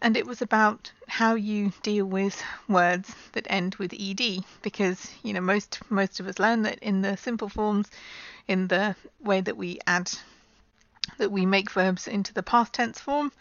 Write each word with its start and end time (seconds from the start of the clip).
and 0.00 0.16
it 0.16 0.24
was 0.24 0.40
about 0.40 0.92
how 1.08 1.34
you 1.34 1.72
deal 1.82 2.06
with 2.06 2.40
words 2.68 3.12
that 3.32 3.48
end 3.50 3.74
with 3.74 3.92
ed. 3.92 4.44
Because 4.62 5.10
you 5.24 5.32
know 5.32 5.40
most 5.40 5.80
most 5.90 6.20
of 6.20 6.28
us 6.28 6.38
learn 6.38 6.62
that 6.62 6.78
in 6.78 7.02
the 7.02 7.16
simple 7.16 7.48
forms, 7.48 7.90
in 8.46 8.68
the 8.68 8.94
way 9.18 9.40
that 9.40 9.56
we 9.56 9.80
add 9.84 10.12
that 11.16 11.32
we 11.32 11.44
make 11.44 11.72
verbs 11.72 12.06
into 12.06 12.32
the 12.32 12.44
past 12.44 12.72
tense 12.72 13.00
form. 13.00 13.32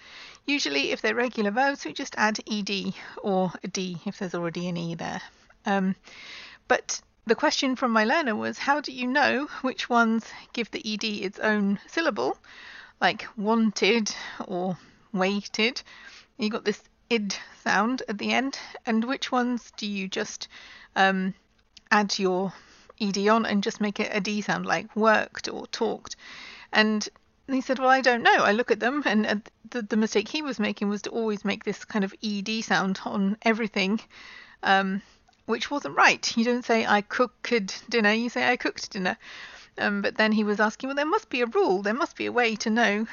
Usually, 0.47 0.91
if 0.91 1.03
they're 1.03 1.13
regular 1.13 1.51
verbs, 1.51 1.85
we 1.85 1.93
just 1.93 2.15
add 2.17 2.39
ed 2.51 2.95
or 3.21 3.53
a 3.63 3.67
d 3.67 4.01
if 4.05 4.17
there's 4.17 4.33
already 4.33 4.67
an 4.67 4.77
e 4.77 4.95
there. 4.95 5.21
Um, 5.67 5.95
but 6.67 7.01
the 7.25 7.35
question 7.35 7.75
from 7.75 7.91
my 7.91 8.03
learner 8.03 8.35
was 8.35 8.57
how 8.57 8.79
do 8.79 8.91
you 8.91 9.07
know 9.07 9.47
which 9.61 9.89
ones 9.89 10.25
give 10.53 10.71
the 10.71 10.93
ed 10.93 11.03
its 11.03 11.39
own 11.39 11.79
syllable 11.87 12.37
like 12.99 13.27
wanted 13.37 14.13
or 14.45 14.77
waited. 15.13 15.81
You 16.37 16.49
got 16.49 16.65
this 16.65 16.81
id 17.09 17.35
sound 17.63 18.03
at 18.07 18.17
the 18.17 18.33
end, 18.33 18.57
and 18.85 19.03
which 19.03 19.31
ones 19.31 19.71
do 19.77 19.85
you 19.87 20.07
just 20.07 20.47
um, 20.95 21.33
add 21.91 22.17
your 22.17 22.53
ed 22.99 23.17
on 23.27 23.45
and 23.45 23.63
just 23.63 23.81
make 23.81 23.99
it 23.99 24.09
a 24.11 24.19
d 24.19 24.41
sound, 24.41 24.65
like 24.65 24.95
worked 24.95 25.47
or 25.47 25.67
talked? 25.67 26.15
And 26.71 27.07
he 27.47 27.61
said, 27.61 27.79
Well, 27.79 27.89
I 27.89 28.01
don't 28.01 28.23
know. 28.23 28.37
I 28.37 28.51
look 28.51 28.71
at 28.71 28.79
them, 28.79 29.03
and 29.05 29.25
uh, 29.25 29.35
the, 29.69 29.81
the 29.83 29.97
mistake 29.97 30.27
he 30.27 30.41
was 30.41 30.59
making 30.59 30.89
was 30.89 31.03
to 31.03 31.09
always 31.11 31.45
make 31.45 31.63
this 31.63 31.85
kind 31.85 32.03
of 32.03 32.13
ed 32.23 32.49
sound 32.63 32.99
on 33.05 33.37
everything. 33.43 33.99
Um, 34.63 35.01
which 35.47 35.71
wasn't 35.71 35.95
right. 35.95 36.37
You 36.37 36.43
don't 36.43 36.63
say 36.63 36.85
I 36.85 37.01
cooked 37.01 37.89
dinner, 37.89 38.11
you 38.11 38.29
say 38.29 38.47
I 38.47 38.57
cooked 38.57 38.91
dinner. 38.91 39.17
Um, 39.79 40.01
but 40.01 40.17
then 40.17 40.31
he 40.31 40.43
was 40.43 40.59
asking, 40.59 40.89
well, 40.89 40.95
there 40.95 41.05
must 41.05 41.29
be 41.29 41.41
a 41.41 41.45
rule, 41.47 41.81
there 41.81 41.93
must 41.93 42.15
be 42.15 42.27
a 42.27 42.31
way 42.31 42.55
to 42.57 42.69
know 42.69 43.07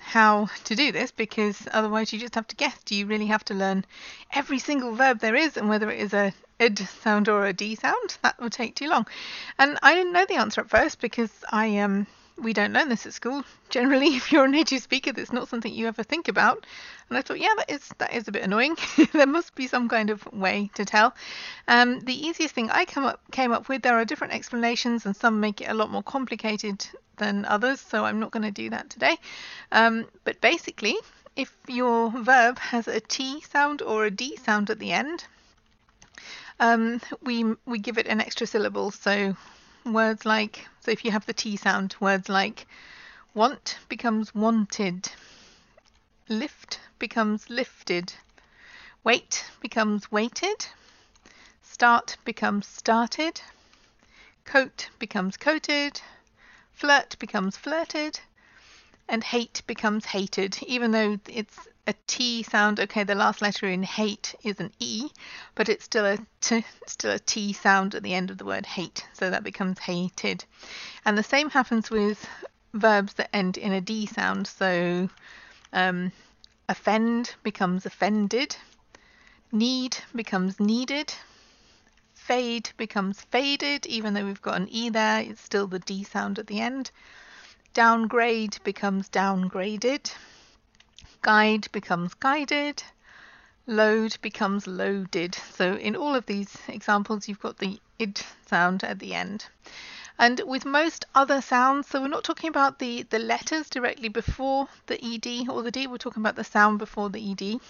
how 0.00 0.48
to 0.64 0.74
do 0.74 0.92
this 0.92 1.10
because 1.10 1.68
otherwise 1.72 2.12
you 2.12 2.18
just 2.18 2.34
have 2.34 2.46
to 2.48 2.56
guess. 2.56 2.76
Do 2.84 2.94
you 2.94 3.06
really 3.06 3.26
have 3.26 3.44
to 3.46 3.54
learn 3.54 3.84
every 4.32 4.58
single 4.58 4.94
verb 4.94 5.20
there 5.20 5.34
is 5.34 5.56
and 5.56 5.68
whether 5.68 5.90
it 5.90 6.00
is 6.00 6.14
a 6.14 6.32
id 6.58 6.78
sound 6.78 7.28
or 7.28 7.46
a 7.46 7.52
d 7.52 7.74
sound? 7.74 8.18
That 8.22 8.40
would 8.40 8.52
take 8.52 8.74
too 8.74 8.88
long. 8.88 9.06
And 9.58 9.78
I 9.82 9.94
didn't 9.94 10.12
know 10.12 10.24
the 10.26 10.36
answer 10.36 10.60
at 10.60 10.70
first 10.70 11.00
because 11.00 11.32
I 11.50 11.78
um 11.78 12.06
we 12.40 12.52
don't 12.52 12.72
learn 12.72 12.88
this 12.88 13.06
at 13.06 13.14
school. 13.14 13.44
Generally, 13.70 14.16
if 14.16 14.32
you're 14.32 14.44
a 14.44 14.48
native 14.48 14.82
speaker, 14.82 15.12
that's 15.12 15.32
not 15.32 15.48
something 15.48 15.72
you 15.72 15.86
ever 15.88 16.02
think 16.02 16.28
about. 16.28 16.64
And 17.08 17.18
I 17.18 17.22
thought, 17.22 17.40
yeah, 17.40 17.54
that 17.56 17.70
is 17.70 17.88
that 17.98 18.14
is 18.14 18.28
a 18.28 18.32
bit 18.32 18.42
annoying. 18.42 18.76
there 19.12 19.26
must 19.26 19.54
be 19.54 19.66
some 19.66 19.88
kind 19.88 20.10
of 20.10 20.26
way 20.32 20.70
to 20.74 20.84
tell. 20.84 21.14
Um, 21.66 22.00
the 22.00 22.14
easiest 22.14 22.54
thing 22.54 22.70
I 22.70 22.84
come 22.84 23.04
up 23.04 23.20
came 23.30 23.52
up 23.52 23.68
with, 23.68 23.82
there 23.82 23.98
are 23.98 24.04
different 24.04 24.34
explanations, 24.34 25.06
and 25.06 25.16
some 25.16 25.40
make 25.40 25.60
it 25.60 25.68
a 25.68 25.74
lot 25.74 25.90
more 25.90 26.02
complicated 26.02 26.86
than 27.16 27.44
others. 27.44 27.80
So 27.80 28.04
I'm 28.04 28.20
not 28.20 28.30
going 28.30 28.44
to 28.44 28.50
do 28.50 28.70
that 28.70 28.90
today. 28.90 29.16
Um, 29.72 30.06
but 30.24 30.40
basically, 30.40 30.96
if 31.36 31.54
your 31.66 32.10
verb 32.10 32.58
has 32.58 32.88
a 32.88 33.00
T 33.00 33.40
sound 33.42 33.82
or 33.82 34.04
a 34.04 34.10
D 34.10 34.36
sound 34.36 34.70
at 34.70 34.78
the 34.78 34.92
end, 34.92 35.24
um, 36.60 37.00
we 37.22 37.44
we 37.66 37.78
give 37.78 37.98
it 37.98 38.06
an 38.06 38.20
extra 38.20 38.46
syllable. 38.46 38.90
So 38.90 39.36
words 39.84 40.24
like, 40.24 40.68
so 40.80 40.90
if 40.90 41.04
you 41.04 41.10
have 41.10 41.26
the 41.26 41.32
T 41.32 41.56
sound, 41.56 41.94
words 42.00 42.28
like 42.28 42.66
want 43.34 43.78
becomes 43.88 44.34
wanted, 44.34 45.10
lift 46.28 46.80
becomes 46.98 47.48
lifted, 47.48 48.12
wait 49.04 49.44
becomes 49.60 50.10
waited, 50.10 50.66
start 51.62 52.16
becomes 52.24 52.66
started, 52.66 53.40
coat 54.44 54.88
becomes 54.98 55.36
coated, 55.36 56.00
flirt 56.72 57.16
becomes 57.18 57.56
flirted, 57.56 58.20
and 59.08 59.24
hate 59.24 59.62
becomes 59.66 60.04
hated, 60.04 60.58
even 60.62 60.90
though 60.90 61.18
it's 61.28 61.58
a 61.86 61.94
T 62.06 62.42
sound. 62.42 62.78
Okay, 62.78 63.04
the 63.04 63.14
last 63.14 63.40
letter 63.40 63.66
in 63.66 63.82
hate 63.82 64.34
is 64.44 64.60
an 64.60 64.72
E, 64.78 65.08
but 65.54 65.68
it's 65.68 65.84
still 65.84 66.04
a 66.04 66.18
t, 66.40 66.64
still 66.86 67.12
a 67.12 67.18
T 67.18 67.52
sound 67.54 67.94
at 67.94 68.02
the 68.02 68.14
end 68.14 68.30
of 68.30 68.38
the 68.38 68.44
word 68.44 68.66
hate, 68.66 69.06
so 69.14 69.30
that 69.30 69.42
becomes 69.42 69.78
hated. 69.78 70.44
And 71.04 71.16
the 71.16 71.22
same 71.22 71.48
happens 71.48 71.90
with 71.90 72.28
verbs 72.74 73.14
that 73.14 73.34
end 73.34 73.56
in 73.56 73.72
a 73.72 73.80
D 73.80 74.04
sound. 74.06 74.46
So 74.46 75.08
um, 75.72 76.12
offend 76.68 77.34
becomes 77.42 77.86
offended, 77.86 78.56
need 79.50 79.96
becomes 80.14 80.60
needed, 80.60 81.14
fade 82.14 82.70
becomes 82.76 83.22
faded, 83.22 83.86
even 83.86 84.12
though 84.12 84.26
we've 84.26 84.42
got 84.42 84.60
an 84.60 84.68
E 84.70 84.90
there, 84.90 85.22
it's 85.22 85.40
still 85.40 85.66
the 85.66 85.78
D 85.78 86.04
sound 86.04 86.38
at 86.38 86.46
the 86.46 86.60
end. 86.60 86.90
Downgrade 87.78 88.58
becomes 88.64 89.08
downgraded 89.08 90.10
guide 91.22 91.68
becomes 91.70 92.14
guided, 92.14 92.82
load 93.68 94.16
becomes 94.20 94.66
loaded. 94.66 95.36
So 95.52 95.74
in 95.74 95.94
all 95.94 96.16
of 96.16 96.26
these 96.26 96.56
examples, 96.66 97.28
you've 97.28 97.38
got 97.38 97.58
the 97.58 97.80
id 98.00 98.20
sound 98.46 98.82
at 98.82 98.98
the 98.98 99.14
end. 99.14 99.46
And 100.18 100.40
with 100.44 100.64
most 100.64 101.04
other 101.14 101.40
sounds, 101.40 101.86
so 101.86 102.00
we're 102.00 102.08
not 102.08 102.24
talking 102.24 102.48
about 102.48 102.80
the, 102.80 103.04
the 103.04 103.20
letters 103.20 103.70
directly 103.70 104.08
before 104.08 104.66
the 104.86 104.98
ed 105.00 105.48
or 105.48 105.62
the 105.62 105.70
d, 105.70 105.86
we're 105.86 105.98
talking 105.98 106.22
about 106.22 106.34
the 106.34 106.42
sound 106.42 106.80
before 106.80 107.10
the 107.10 107.30
ed. 107.30 107.60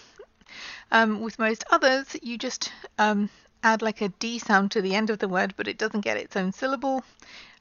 Um, 0.91 1.21
with 1.21 1.39
most 1.39 1.65
others, 1.71 2.17
you 2.23 2.39
just 2.39 2.73
um, 2.99 3.29
add 3.63 3.83
like 3.83 4.01
a 4.01 4.09
d 4.09 4.39
sound 4.39 4.71
to 4.73 4.83
the 4.83 4.95
end 4.95 5.11
of 5.11 5.19
the 5.19 5.29
word, 5.29 5.55
but 5.57 5.69
it 5.69 5.79
doesn't 5.79 6.03
get 6.03 6.17
its 6.17 6.37
own 6.37 6.53
syllable 6.53 7.05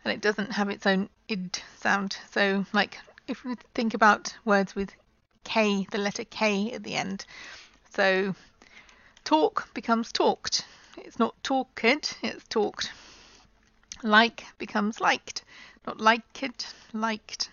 and 0.03 0.13
it 0.13 0.21
doesn't 0.21 0.51
have 0.51 0.69
its 0.69 0.85
own 0.85 1.09
id 1.27 1.61
sound. 1.79 2.17
So, 2.31 2.65
like 2.73 2.97
if 3.27 3.43
we 3.43 3.55
think 3.73 3.93
about 3.93 4.35
words 4.45 4.75
with 4.75 4.91
K, 5.43 5.87
the 5.91 5.97
letter 5.97 6.23
K 6.23 6.71
at 6.71 6.83
the 6.83 6.95
end. 6.95 7.25
So 7.89 8.35
talk 9.23 9.73
becomes 9.73 10.11
talked. 10.11 10.65
It's 10.97 11.19
not 11.19 11.41
talked, 11.43 11.83
it's 11.83 12.43
talked. 12.49 12.91
Like 14.03 14.45
becomes 14.57 14.99
liked, 15.01 15.43
not 15.85 15.99
liked, 15.99 16.73
liked. 16.93 17.49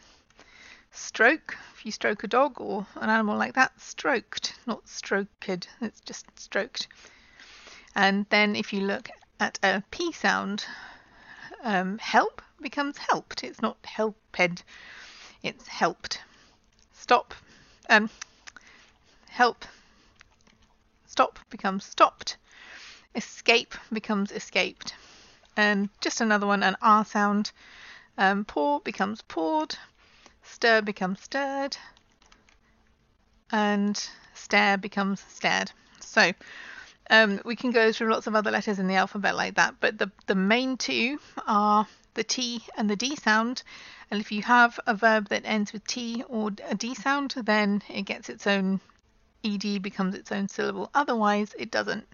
Stroke, 0.93 1.57
if 1.75 1.85
you 1.85 1.91
stroke 1.91 2.23
a 2.23 2.29
dog 2.29 2.61
or 2.61 2.87
an 2.97 3.11
animal 3.11 3.37
like 3.37 3.55
that, 3.55 3.81
stroked, 3.81 4.55
not 4.67 4.89
stroked, 4.89 5.69
it's 5.81 6.01
just 6.01 6.27
stroked. 6.39 6.87
And 7.95 8.27
then 8.31 8.57
if 8.57 8.73
you 8.73 8.81
look 8.81 9.09
at 9.41 9.59
a 9.63 9.83
P 9.91 10.13
sound, 10.13 10.65
um, 11.63 11.99
help 11.99 12.43
becomes 12.61 12.99
helped. 12.99 13.45
It's 13.45 13.63
not 13.63 13.77
helped, 13.85 14.65
it's 15.43 15.69
helped. 15.69 16.21
Stop. 16.93 17.35
Um, 17.91 18.09
help. 19.29 19.65
Stop 21.07 21.39
becomes 21.51 21.85
stopped. 21.85 22.37
Escape 23.15 23.75
becomes 23.93 24.33
escaped. 24.33 24.95
And 25.57 25.89
just 26.01 26.21
another 26.21 26.47
one 26.47 26.63
an 26.63 26.77
r 26.83 27.05
sound. 27.05 27.53
Um, 28.17 28.45
pour 28.45 28.81
becomes 28.81 29.23
poured. 29.23 29.77
Stir 30.43 30.81
becomes 30.81 31.21
stirred. 31.21 31.77
And 33.53 34.09
stare 34.35 34.79
becomes 34.79 35.21
stared. 35.21 35.71
So 36.01 36.33
Um, 37.11 37.41
we 37.45 37.57
can 37.57 37.71
go 37.71 37.93
through 37.93 38.11
lots 38.11 38.27
of 38.27 38.35
other 38.35 38.51
letters 38.51 38.79
in 38.79 38.87
the 38.87 38.95
alphabet 38.95 39.37
like 39.37 39.57
that, 39.57 39.75
but 39.81 39.99
the, 39.99 40.11
the 40.27 40.35
main 40.35 40.77
two 40.77 41.19
are 41.47 41.87
the 42.15 42.25
T 42.25 42.63
and 42.77 42.89
the 42.89 42.97
D 42.97 43.15
sound. 43.17 43.63
And 44.11 44.21
if 44.21 44.33
you 44.33 44.43
have 44.43 44.81
a 44.87 44.95
verb 44.95 45.29
that 45.29 45.43
ends 45.45 45.73
with 45.73 45.87
T 45.87 46.25
or 46.29 46.51
a 46.69 46.75
D 46.75 46.95
sound, 46.95 47.35
then 47.37 47.83
it 47.89 48.03
gets 48.03 48.29
its 48.29 48.47
own 48.47 48.81
ED, 49.45 49.83
becomes 49.83 50.15
its 50.15 50.33
own 50.33 50.49
syllable. 50.49 50.91
Otherwise, 50.95 51.55
it 51.59 51.71
doesn't. 51.71 52.07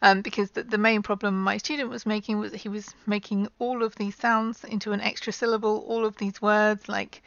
Um, 0.00 0.22
because 0.22 0.52
the, 0.52 0.62
the 0.62 0.78
main 0.78 1.02
problem 1.02 1.42
my 1.42 1.58
student 1.58 1.90
was 1.90 2.06
making 2.06 2.38
was 2.38 2.52
he 2.52 2.68
was 2.68 2.94
making 3.06 3.48
all 3.58 3.82
of 3.82 3.96
these 3.96 4.14
sounds 4.14 4.62
into 4.64 4.92
an 4.92 5.00
extra 5.00 5.32
syllable, 5.32 5.84
all 5.88 6.04
of 6.04 6.16
these 6.16 6.40
words 6.40 6.88
like 6.88 7.22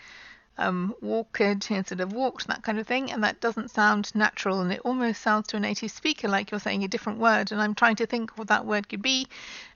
um, 0.62 0.96
walked 1.02 1.42
instead 1.42 2.00
of 2.00 2.14
walked, 2.14 2.48
that 2.48 2.64
kind 2.64 2.80
of 2.80 2.88
thing, 2.88 3.12
and 3.12 3.24
that 3.24 3.42
doesn't 3.42 3.72
sound 3.72 4.14
natural, 4.14 4.62
and 4.62 4.72
it 4.72 4.82
almost 4.86 5.22
sounds 5.22 5.48
to 5.48 5.58
a 5.58 5.60
native 5.60 5.92
speaker 5.92 6.28
like 6.28 6.52
you're 6.52 6.60
saying 6.60 6.84
a 6.84 6.88
different 6.88 7.20
word, 7.20 7.52
and 7.52 7.62
I'm 7.62 7.76
trying 7.76 7.96
to 7.98 8.06
think 8.06 8.38
what 8.38 8.48
that 8.50 8.66
word 8.66 8.88
could 8.88 9.02
be, 9.02 9.28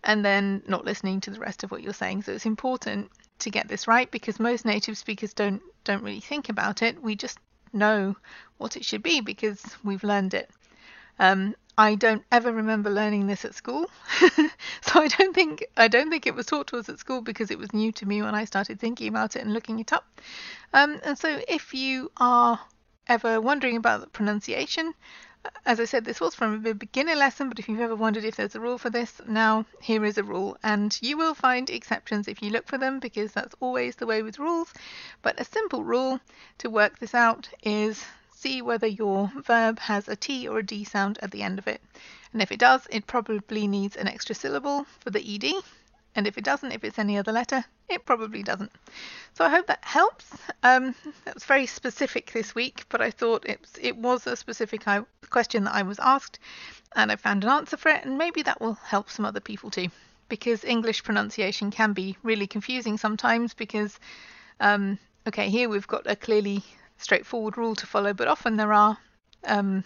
and 0.03 0.23
then 0.23 0.61
not 0.67 0.85
listening 0.85 1.21
to 1.21 1.31
the 1.31 1.39
rest 1.39 1.63
of 1.63 1.71
what 1.71 1.81
you're 1.81 1.93
saying. 1.93 2.23
So 2.23 2.33
it's 2.33 2.45
important 2.45 3.11
to 3.39 3.49
get 3.49 3.67
this 3.67 3.87
right 3.87 4.09
because 4.11 4.39
most 4.39 4.63
native 4.65 4.97
speakers 4.97 5.33
don't 5.33 5.61
don't 5.83 6.03
really 6.03 6.21
think 6.21 6.49
about 6.49 6.81
it. 6.81 7.01
We 7.01 7.15
just 7.15 7.39
know 7.73 8.15
what 8.57 8.77
it 8.77 8.85
should 8.85 9.03
be 9.03 9.21
because 9.21 9.63
we've 9.83 10.03
learned 10.03 10.33
it. 10.33 10.49
Um, 11.19 11.55
I 11.77 11.95
don't 11.95 12.23
ever 12.31 12.53
remember 12.53 12.89
learning 12.89 13.27
this 13.27 13.43
at 13.43 13.53
school, 13.53 13.89
so 14.81 15.01
I 15.01 15.07
don't 15.07 15.35
think 15.35 15.65
I 15.75 15.89
don't 15.89 16.09
think 16.09 16.25
it 16.25 16.35
was 16.35 16.45
taught 16.45 16.67
to 16.67 16.77
us 16.77 16.87
at 16.87 16.99
school 16.99 17.21
because 17.21 17.51
it 17.51 17.59
was 17.59 17.73
new 17.73 17.91
to 17.93 18.05
me 18.05 18.21
when 18.21 18.33
I 18.33 18.45
started 18.45 18.79
thinking 18.79 19.09
about 19.09 19.35
it 19.35 19.41
and 19.41 19.53
looking 19.53 19.79
it 19.79 19.91
up. 19.91 20.05
Um, 20.73 21.01
and 21.03 21.17
so, 21.17 21.41
if 21.49 21.73
you 21.73 22.11
are 22.17 22.59
ever 23.07 23.41
wondering 23.41 23.75
about 23.75 24.01
the 24.01 24.07
pronunciation, 24.07 24.93
as 25.65 25.79
I 25.79 25.85
said, 25.85 26.05
this 26.05 26.21
was 26.21 26.33
from 26.33 26.65
a 26.65 26.73
beginner 26.73 27.15
lesson, 27.15 27.49
but 27.49 27.59
if 27.59 27.67
you've 27.67 27.79
ever 27.79 27.95
wondered 27.95 28.23
if 28.23 28.37
there's 28.37 28.55
a 28.55 28.59
rule 28.59 28.77
for 28.77 28.89
this, 28.89 29.21
now 29.27 29.65
here 29.81 30.05
is 30.05 30.17
a 30.17 30.23
rule, 30.23 30.57
and 30.63 30.97
you 31.01 31.17
will 31.17 31.33
find 31.33 31.69
exceptions 31.69 32.27
if 32.27 32.41
you 32.41 32.49
look 32.49 32.67
for 32.67 32.77
them 32.77 32.99
because 32.99 33.31
that's 33.33 33.55
always 33.59 33.97
the 33.97 34.05
way 34.05 34.23
with 34.23 34.39
rules. 34.39 34.73
But 35.21 35.39
a 35.39 35.45
simple 35.45 35.83
rule 35.83 36.19
to 36.59 36.69
work 36.69 36.99
this 36.99 37.13
out 37.13 37.49
is 37.63 38.05
see 38.45 38.61
whether 38.61 38.85
your 38.85 39.31
verb 39.43 39.79
has 39.79 40.07
a 40.07 40.15
T 40.15 40.47
or 40.47 40.59
a 40.59 40.63
D 40.63 40.83
sound 40.83 41.17
at 41.23 41.31
the 41.31 41.41
end 41.41 41.57
of 41.57 41.67
it. 41.67 41.81
And 42.31 42.43
if 42.43 42.51
it 42.51 42.59
does, 42.59 42.85
it 42.91 43.07
probably 43.07 43.67
needs 43.67 43.95
an 43.95 44.07
extra 44.07 44.35
syllable 44.35 44.85
for 44.99 45.09
the 45.09 45.35
ED. 45.35 45.63
And 46.15 46.27
if 46.27 46.37
it 46.37 46.43
doesn't, 46.43 46.71
if 46.71 46.83
it's 46.83 46.99
any 46.99 47.17
other 47.17 47.31
letter, 47.31 47.65
it 47.89 48.05
probably 48.05 48.43
doesn't. 48.43 48.71
So 49.33 49.45
I 49.45 49.49
hope 49.49 49.65
that 49.65 49.83
helps. 49.83 50.31
Um, 50.61 50.93
that 51.23 51.33
was 51.33 51.43
very 51.43 51.65
specific 51.65 52.33
this 52.33 52.53
week, 52.53 52.85
but 52.89 53.01
I 53.01 53.09
thought 53.09 53.49
it, 53.49 53.61
it 53.81 53.97
was 53.97 54.27
a 54.27 54.35
specific 54.35 54.85
question 55.31 55.63
that 55.63 55.73
I 55.73 55.81
was 55.81 55.97
asked, 55.97 56.37
and 56.95 57.11
I 57.11 57.15
found 57.15 57.43
an 57.43 57.49
answer 57.49 57.77
for 57.77 57.89
it, 57.89 58.05
and 58.05 58.15
maybe 58.15 58.43
that 58.43 58.61
will 58.61 58.75
help 58.75 59.09
some 59.09 59.25
other 59.25 59.39
people 59.39 59.71
too. 59.71 59.87
Because 60.29 60.63
English 60.63 61.03
pronunciation 61.03 61.71
can 61.71 61.93
be 61.93 62.15
really 62.21 62.45
confusing 62.45 62.99
sometimes 62.99 63.55
because, 63.55 63.99
um, 64.59 64.99
okay, 65.27 65.49
here 65.49 65.67
we've 65.67 65.87
got 65.87 66.05
a 66.05 66.15
clearly 66.15 66.63
straightforward 67.05 67.55
rule 67.55 67.75
to 67.75 67.85
follow, 67.85 68.13
but 68.13 68.27
often 68.27 68.57
there 68.57 68.73
are 68.73 68.97
um, 69.43 69.83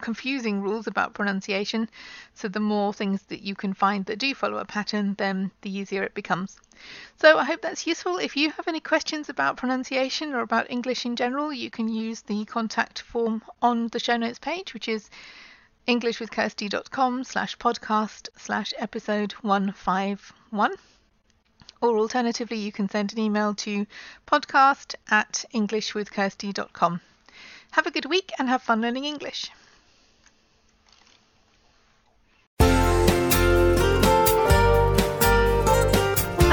confusing 0.00 0.60
rules 0.60 0.88
about 0.88 1.14
pronunciation. 1.14 1.88
So 2.34 2.48
the 2.48 2.58
more 2.60 2.92
things 2.92 3.22
that 3.28 3.42
you 3.42 3.54
can 3.54 3.72
find 3.72 4.04
that 4.06 4.18
do 4.18 4.34
follow 4.34 4.58
a 4.58 4.64
pattern, 4.64 5.14
then 5.16 5.52
the 5.62 5.70
easier 5.70 6.02
it 6.02 6.12
becomes. 6.12 6.58
So 7.20 7.38
I 7.38 7.44
hope 7.44 7.62
that's 7.62 7.86
useful. 7.86 8.18
If 8.18 8.36
you 8.36 8.50
have 8.50 8.66
any 8.66 8.80
questions 8.80 9.28
about 9.28 9.56
pronunciation 9.56 10.34
or 10.34 10.40
about 10.40 10.70
English 10.70 11.06
in 11.06 11.14
general, 11.14 11.52
you 11.52 11.70
can 11.70 11.88
use 11.88 12.22
the 12.22 12.44
contact 12.46 13.00
form 13.00 13.42
on 13.62 13.86
the 13.88 14.00
show 14.00 14.16
notes 14.16 14.40
page, 14.40 14.74
which 14.74 14.88
is 14.88 15.08
englishwithkirsty.com 15.86 17.22
slash 17.22 17.56
podcast 17.58 18.28
slash 18.36 18.74
episode 18.78 19.32
151 19.42 20.72
or 21.84 21.98
alternatively, 21.98 22.58
you 22.58 22.72
can 22.72 22.88
send 22.88 23.12
an 23.12 23.18
email 23.18 23.54
to 23.54 23.86
podcast 24.26 24.94
at 25.10 25.44
englishwithkirsty.com. 25.54 27.00
Have 27.72 27.86
a 27.86 27.90
good 27.90 28.06
week 28.06 28.32
and 28.38 28.48
have 28.48 28.62
fun 28.62 28.80
learning 28.80 29.04
English. 29.04 29.50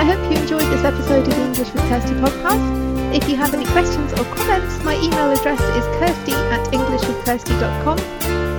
I 0.02 0.04
hope 0.04 0.20
you 0.32 0.38
enjoyed 0.42 0.64
this 0.64 0.84
episode 0.84 1.28
of 1.28 1.36
the 1.36 1.44
English 1.44 1.72
with 1.74 1.84
Kirsty 1.84 2.16
podcast. 2.16 3.14
If 3.14 3.30
you 3.30 3.36
have 3.36 3.54
any 3.54 3.66
questions 3.66 4.12
or 4.14 4.26
comments, 4.36 4.84
my 4.84 4.96
email 4.96 5.32
address 5.32 5.62
is 5.62 5.86
kirsty 6.00 6.34
at 6.34 6.66
englishwithkirsty.com 6.74 8.00